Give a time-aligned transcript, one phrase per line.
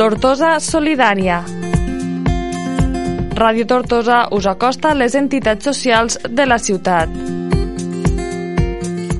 [0.00, 1.42] Tortosa Solidària.
[3.36, 7.12] Ràdio Tortosa us acosta les entitats socials de la ciutat.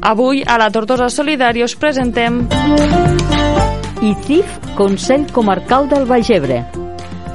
[0.01, 2.47] Avui, a la Tortosa Solidària, us presentem...
[4.01, 6.63] ICIF, Consell Comarcal del Baix Ebre,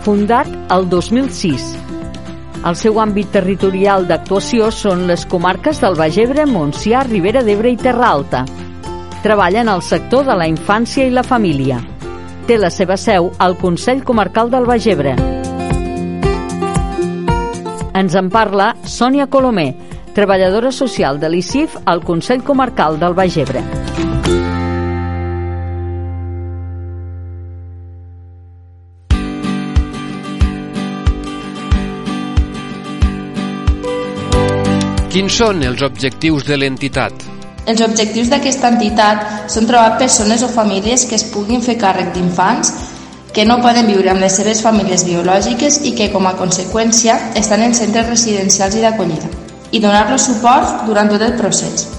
[0.01, 1.69] fundat el 2006.
[2.65, 7.77] El seu àmbit territorial d'actuació són les comarques del Baix Ebre, Montsià, Ribera d'Ebre i
[7.77, 8.47] Terra Alta.
[9.21, 11.85] Treballa en el sector de la infància i la família
[12.45, 15.15] té la seva seu al Consell Comarcal del Baix Ebre.
[17.95, 19.71] Ens en parla Sònia Colomé,
[20.13, 23.63] treballadora social de l'ICIF al Consell Comarcal del Baix Ebre.
[35.15, 37.34] Quins són els objectius de l'entitat?
[37.65, 42.71] Els objectius d'aquesta entitat són trobar persones o famílies que es puguin fer càrrec d'infants
[43.33, 47.65] que no poden viure amb les seves famílies biològiques i que, com a conseqüència, estan
[47.65, 49.27] en centres residencials i d'acollida,
[49.75, 51.89] i donar-los suport durant tot el procés.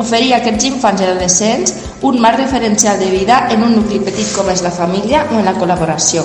[0.00, 1.76] Oferir a aquests infants i adolescents
[2.08, 5.46] un marc referencial de vida en un nucli petit com és la família o en
[5.46, 6.24] la col·laboració.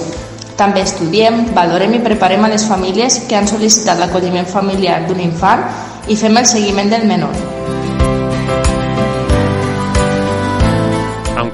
[0.58, 5.67] També estudiem, valorem i preparem a les famílies que han sol·licitat l'acolliment familiar d'un infant
[6.08, 7.81] i fem el seguiment del menor.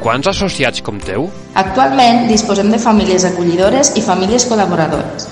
[0.08, 1.26] Quants associats compteu?
[1.60, 5.26] Actualment disposem de famílies acollidores i famílies col·laboradores.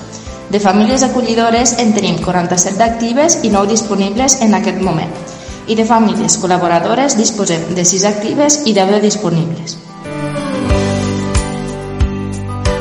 [0.52, 5.13] De famílies acollidores en tenim 47 d'actives i 9 disponibles en aquest moment.
[5.72, 9.78] I de famílies col·laboradores disposem de 6 actives i 10 de disponibles.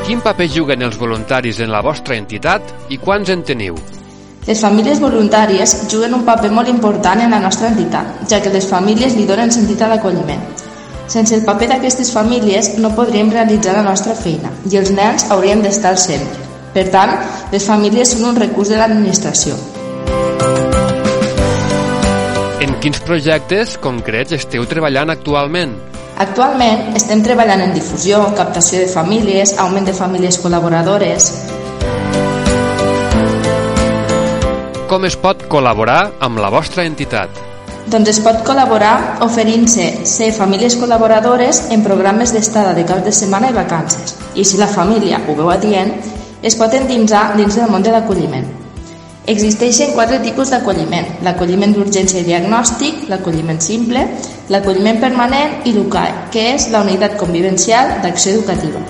[0.05, 3.79] Quin paper juguen els voluntaris en la vostra entitat i quants en teniu?
[4.45, 8.67] Les famílies voluntàries juguen un paper molt important en la nostra entitat, ja que les
[8.67, 10.64] famílies li donen sentit a l'acolliment.
[11.07, 15.61] Sense el paper d'aquestes famílies no podríem realitzar la nostra feina i els nens haurien
[15.61, 16.41] d'estar al centre.
[16.73, 17.13] Per tant,
[17.53, 19.55] les famílies són un recurs de l'administració.
[22.65, 25.77] En quins projectes concrets esteu treballant actualment?
[26.25, 31.31] Actualment estem treballant en difusió, captació de famílies, augment de famílies col·laboradores.
[34.89, 37.44] Com es pot col·laborar amb la vostra entitat?
[37.85, 43.51] Doncs es pot col·laborar oferint-se ser famílies col·laboradores en programes d'estada de cap de setmana
[43.51, 44.15] i vacances.
[44.33, 45.93] I si la família ho veu adient,
[46.41, 48.49] es pot endinsar dins del món de l'acolliment.
[49.29, 54.01] Existeixen quatre tipus d'acolliment, l'acolliment d'urgència i diagnòstic, l'acolliment simple,
[54.49, 58.81] l'acolliment permanent i l'UCAE, que és la unitat convivencial d'acció educativa.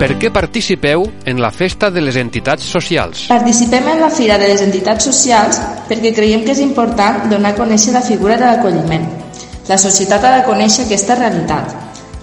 [0.00, 3.26] Per què participeu en la Festa de les Entitats Socials?
[3.28, 5.58] Participem en la Fira de les Entitats Socials
[5.90, 9.02] perquè creiem que és important donar a conèixer la figura de l'acolliment.
[9.68, 11.74] La societat ha de conèixer aquesta realitat,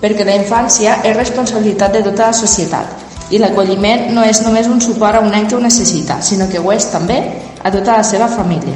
[0.02, 4.82] perquè la infància és responsabilitat de tota la societat i l'acolliment no és només un
[4.82, 7.20] suport a un nen que ho necessita, sinó que ho és també
[7.62, 8.74] a tota la seva família.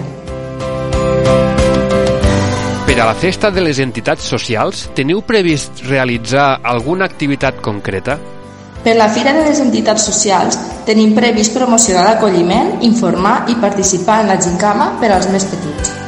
[2.86, 8.20] Per a la Festa de les Entitats Socials, teniu previst realitzar alguna activitat concreta?
[8.84, 14.34] Per la Fira de les Entitats Socials tenim previst promocionar l'acolliment, informar i participar en
[14.34, 16.01] la gincama per als més petits.